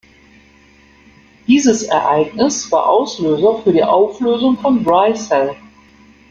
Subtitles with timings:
[1.45, 5.55] Dieses Ereignis war Auslöser für die Auflösung von Dry Cell.